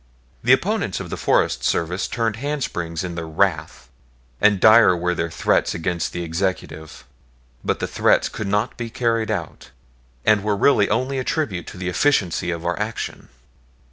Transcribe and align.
The 0.43 0.51
opponents 0.51 0.99
of 0.99 1.11
the 1.11 1.15
Forest 1.15 1.63
Service 1.63 2.07
turned 2.07 2.37
handsprings 2.37 3.03
in 3.03 3.13
their 3.13 3.27
wrath; 3.27 3.87
and 4.41 4.59
dire 4.59 4.97
were 4.97 5.13
their 5.13 5.29
threats 5.29 5.75
against 5.75 6.11
the 6.11 6.23
Executive; 6.23 7.05
but 7.63 7.77
the 7.79 7.85
threats 7.85 8.27
could 8.27 8.47
not 8.47 8.77
be 8.77 8.89
carried 8.89 9.29
out, 9.29 9.69
and 10.25 10.43
were 10.43 10.55
really 10.57 10.89
only 10.89 11.19
a 11.19 11.23
tribute 11.23 11.67
to 11.67 11.77
the 11.77 11.87
efficiency 11.87 12.49
of 12.49 12.65
our 12.65 12.79
action. 12.79 13.29